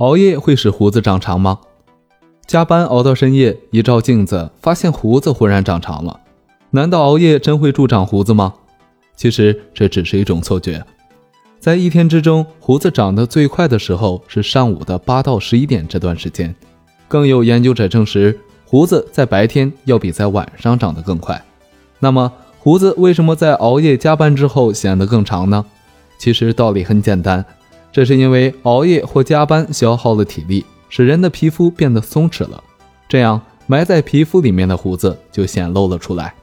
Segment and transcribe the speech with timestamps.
[0.00, 1.58] 熬夜会使胡子长长吗？
[2.46, 6.18] 加班熬到深夜，一照镜子，发现胡子忽然长长了。
[6.70, 8.54] 难道熬夜真会助长胡子吗？
[9.14, 10.82] 其实这只是一种错觉。
[11.58, 16.54] 在一天之中，胡子长得最快的时候是上午的八到十一点这段时间。
[17.06, 21.44] 更有研究者证实，胡子在白天要比在晚上长得更快。
[21.98, 25.62] 那么，胡子为什么在熬夜加班之后显得更长呢？
[26.18, 27.44] 其实道理很简单，
[27.92, 30.64] 这是因为熬夜或加班消耗了体力。
[30.88, 32.60] 使人的皮肤变得松弛了，
[33.08, 36.34] 这样埋在皮肤里面的胡子就显露了出来。